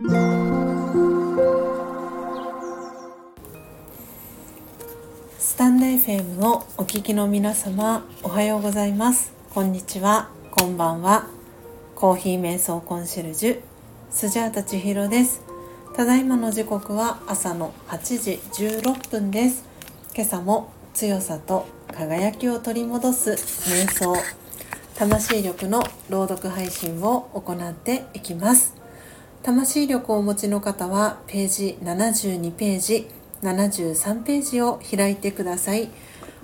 [0.00, 0.04] ス
[5.56, 9.32] タンド FM をお聞きの皆様おはようございます。
[9.52, 10.28] こんにちは。
[10.52, 11.26] こんばんは。
[11.96, 13.60] コーヒー瞑想コンシェルジュ
[14.08, 15.42] スジャータ千尋です。
[15.96, 19.64] ただいまの時刻は朝の8時16分です。
[20.14, 24.14] 今朝も強さと輝きを取り戻す瞑想
[24.96, 28.77] 魂力の朗読配信を行っていきます。
[29.42, 33.08] 魂力をお持ちの方はページ72ページ
[33.42, 35.90] 73ページを開いてください。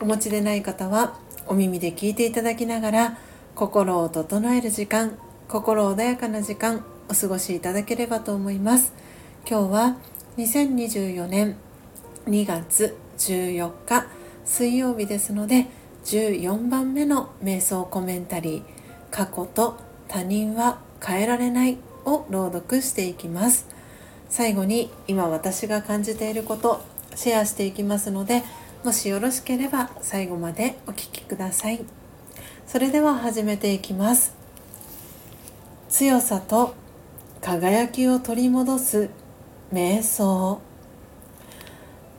[0.00, 3.18] お持ちでない方はお耳で聞いていただきながら
[3.54, 8.92] 心を整える時間心穏やかな時間お過ごしいただければと思います。
[9.48, 9.96] 今日は
[10.36, 11.56] 2024年
[12.26, 14.06] 2月14日
[14.44, 15.66] 水曜日ですので
[16.04, 18.62] 14番目の瞑想コメンタリー
[19.10, 21.78] 「過去と他人は変えられない」
[22.08, 23.66] を朗読していきます。
[24.28, 26.82] 最後に今私が感じていること
[27.14, 28.42] シェアしていきますので
[28.84, 31.84] もしよろしければ最後までお聴きください。
[32.66, 34.34] それでは始めていきます。
[35.88, 36.74] 強さと
[37.40, 39.10] 輝きを取り戻す
[39.72, 40.60] 瞑想。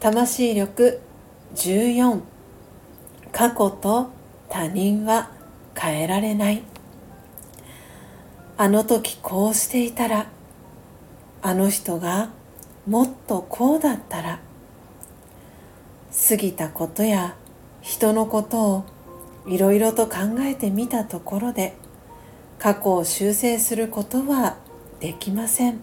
[0.00, 1.00] 魂力
[1.54, 2.20] 14
[3.32, 4.10] 過去と
[4.48, 5.30] 他人は
[5.76, 6.62] 変えられない。
[8.60, 10.26] あの時こうしていたら
[11.42, 12.30] あの人が
[12.88, 14.40] もっとこうだったら
[16.28, 17.36] 過ぎたことや
[17.82, 18.84] 人のことを
[19.46, 21.76] いろいろと考えてみたところで
[22.58, 24.56] 過去を修正することは
[24.98, 25.78] できません。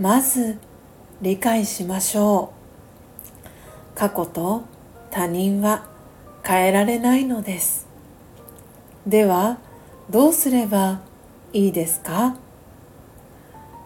[0.00, 0.58] まず
[1.22, 2.52] 理解しましょ
[3.94, 3.96] う。
[3.96, 4.64] 過去と
[5.12, 5.86] 他人は
[6.42, 7.86] 変えられないのです。
[9.06, 9.58] では
[10.10, 11.00] どうすれば
[11.52, 12.36] いいですか？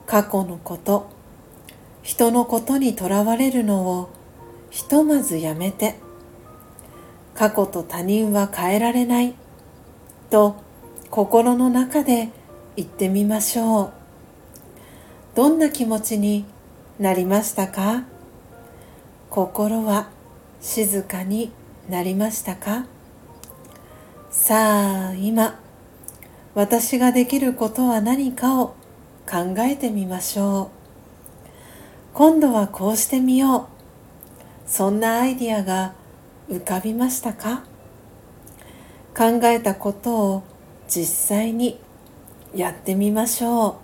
[0.06, 1.08] 過去のこと
[2.02, 4.10] 人のことにとらわれるのを
[4.70, 5.96] ひとまずやめて
[7.34, 9.34] 過去と他人は変えられない
[10.30, 10.56] と
[11.10, 12.30] 心の中で
[12.76, 13.92] 言ってみましょう。
[15.34, 16.44] どんな気持ちに
[16.98, 18.04] なりましたか？
[19.30, 20.08] 心は
[20.60, 21.52] 静かに
[21.88, 22.86] なりましたか？
[24.30, 25.60] さあ今
[26.58, 28.74] 私ができることは何かを
[29.30, 30.72] 考えてみましょ
[31.44, 31.46] う。
[32.12, 33.66] 今度はこうしてみよう。
[34.66, 35.94] そんなアイディアが
[36.50, 37.62] 浮かびましたか？
[39.16, 40.42] 考えたことを
[40.88, 41.78] 実際に
[42.52, 43.78] やってみましょ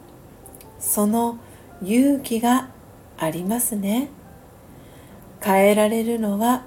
[0.80, 0.82] う。
[0.82, 1.38] その
[1.80, 2.70] 勇気が
[3.16, 4.08] ありますね。
[5.40, 6.64] 変えられるのは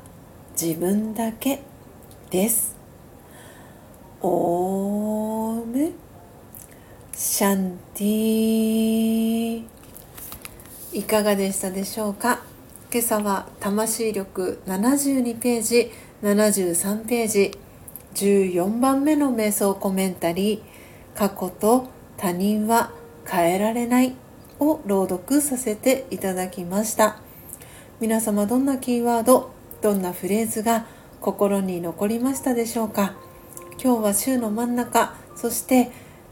[0.52, 1.64] 自分だけ
[2.30, 2.78] です。
[4.22, 5.27] オー。
[5.68, 5.92] ム
[7.14, 9.64] シャンティ
[10.94, 12.42] いかがでしたでしょうか？
[12.92, 15.92] 今朝は魂力72ページ
[16.24, 17.52] 73ページ
[18.16, 22.92] 14番目の瞑想コメンタリー過去と他人は
[23.28, 24.16] 変えられない
[24.60, 27.20] を朗読させていただきました。
[28.00, 29.52] 皆様どんなキーワード
[29.82, 30.86] どんなフレーズが
[31.20, 33.16] 心に残りましたでしょうか？
[33.84, 35.92] 今日は週の真ん中そして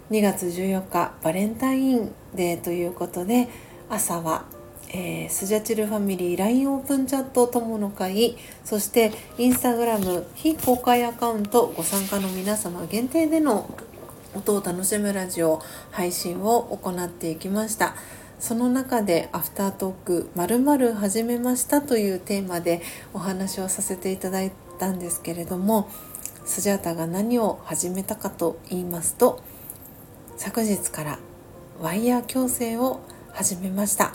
[0.09, 3.47] 2月14日バレンタインデーということで
[3.87, 4.45] 朝は、
[4.89, 13.69] えー、スジャチルファミリー LINE オープンチャット友の会そしてインスタグラム非公開アカウントご参加の皆様限定での
[14.35, 15.61] 音を楽しむラジオ
[15.91, 17.95] 配信を行っていきました。
[18.37, 22.81] その中でアフタートークまる始めましたというテーマで
[23.13, 25.89] お話をさせていただいたんですけれども
[26.45, 29.41] スジャータが何を始めたかと言いますと
[30.37, 31.19] 昨日から
[31.81, 33.01] ワイヤー矯正を
[33.33, 34.13] 始めました、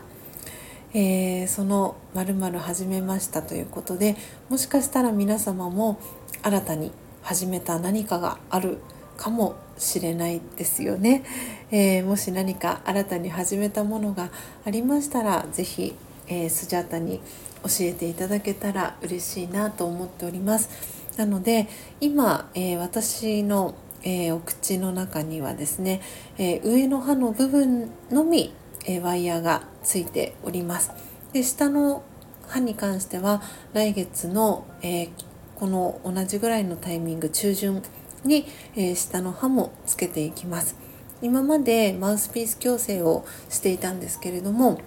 [0.95, 4.17] えー、そのまる始めましたということで
[4.49, 5.99] もしかしたら皆様も
[6.43, 6.93] 新たに
[7.23, 8.79] 始めた何かがある
[9.17, 11.25] かもしれないですよね、
[11.71, 14.31] えー、もし何か新たに始めたものが
[14.65, 15.95] ありましたら是非、
[16.29, 17.21] えー、スジャータに
[17.63, 21.00] 教えていただけたら嬉しいなと思っております。
[21.17, 21.69] なので
[22.01, 26.01] 今、えー、私の、えー、お口の中にはですね、
[26.39, 28.55] えー、上の歯の部分のみ、
[28.87, 30.91] えワイヤーがついております。
[31.33, 32.03] で下の
[32.49, 33.43] 歯に関しては
[33.75, 35.09] 来月の、え
[35.57, 37.83] この同じぐらいのタイミング中旬
[38.25, 38.47] に、
[38.77, 40.77] え下の歯もつけていきます。
[41.23, 44.81] 今までマウスピース矯正をしていたんですけれども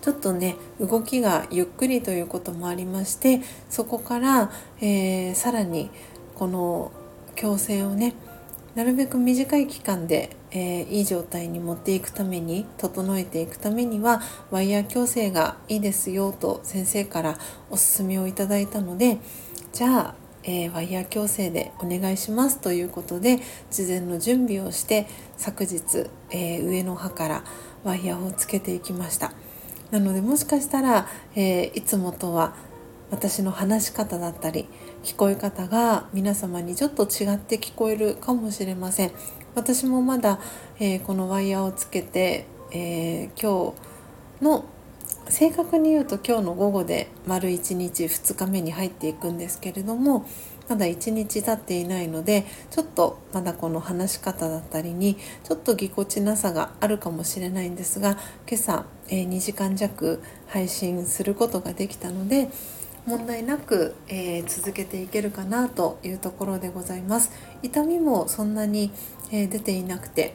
[0.00, 5.90] ちょっとね動きがゆっくりということもありましてそこから、えー、さらに
[6.34, 6.92] この
[7.36, 8.14] 矯正をね
[8.78, 14.22] なるべく短い期間で、えー、いい状態に持っていくために整えていくためには
[14.52, 17.38] ワイヤー矯正がいいですよと先生から
[17.70, 19.18] おすすめをいただいたので
[19.72, 20.14] じゃあ、
[20.44, 23.40] えー、ワイヤー矯正でお願いしますということで
[23.70, 27.44] 事前の準備をして昨日、えー、上の歯から
[27.82, 29.32] ワイヤーをつけていきました。
[29.90, 32.54] なのでもしかしたら、えいつもとは
[33.10, 34.68] 私の話し方だったり
[35.02, 39.12] 聞こえ方が皆様にちょっと違って聞こえるかもしれません。
[39.54, 40.38] 私もまだ、
[40.78, 43.74] えー、このワイヤーをつけて、えー、今
[44.40, 44.64] 日の
[45.28, 50.26] 正確に言うと今日の午後で丸1日2日目に入っていくんですけれども
[50.68, 58.18] まだ1日経っていないのでちょっとまだこの話し方だったりにちょっとぎこちなさがあるかもしれないんですが
[58.48, 62.50] 今朝、えー、2時間弱配信することができたので
[63.06, 67.30] 問題なく、えー、続けていけるかなというところでございます。
[67.62, 68.92] 痛みもそんなに、
[69.32, 70.34] えー、出ていなくて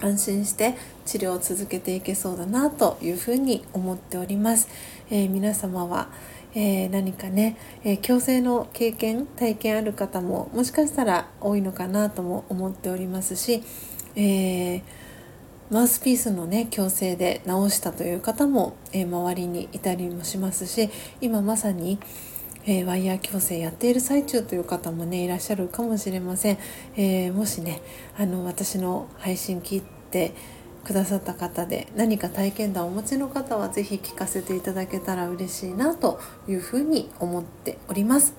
[0.00, 4.68] 安心して治療を続けていけそうだなというふうに思っております、
[5.10, 6.08] えー、皆様は、
[6.54, 13.62] え何かね、え矯正の経験体験ある方ももしかしたら多いのかなとも思っておりますし、
[14.16, 14.82] えー
[15.70, 22.00] マウスピースのね矯正で直したという方も、え、周りにいたりもしますし今まさに、
[22.66, 26.58] え、ワイヤー矯正やっている最中という方もねいらっしゃるかもしれません、
[26.96, 27.82] え、もしね
[28.18, 30.34] あの私の配信聞いて
[30.84, 36.18] くださった方で何か体験談をお持ちの方は是非聞かせていただけたら嬉しいなと
[36.48, 38.34] いうふうに思っております。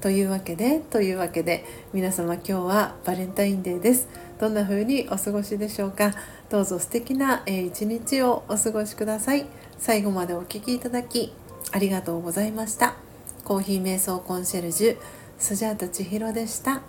[0.00, 4.08] というわけでというわけで皆様今日はバレンタインデーです。
[4.40, 6.12] どんな風にお過ごしでしょうか？
[6.50, 9.46] どうぞ素敵な一日をお過ごしください。
[9.78, 11.32] 最後までお聴きいただき
[11.70, 12.96] ありがとうございました。
[13.44, 14.96] コーヒー瞑想コンシェルジュ
[15.38, 16.82] スジャータ千尋でした。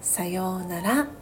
[0.00, 1.19] さようなら。